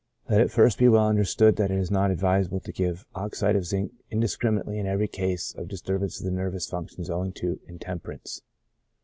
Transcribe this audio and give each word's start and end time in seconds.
Let 0.27 0.41
it 0.41 0.49
first 0.49 0.79
be 0.79 0.87
well 0.89 1.07
understood, 1.07 1.57
that 1.57 1.69
it 1.69 1.77
is 1.77 1.91
not 1.91 2.09
advisable 2.09 2.59
to 2.61 2.71
give 2.71 3.05
oxide 3.13 3.55
of 3.55 3.67
zinc 3.67 3.91
indiscriminately 4.09 4.79
in 4.79 4.87
every 4.87 5.07
case 5.07 5.53
of 5.53 5.67
disturb 5.67 6.01
ance 6.01 6.19
of 6.19 6.25
the 6.25 6.31
nervous 6.31 6.65
functions 6.67 7.07
owing 7.07 7.33
to 7.33 7.59
intemperance. 7.67 8.41